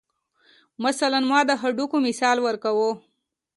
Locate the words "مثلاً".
0.85-1.19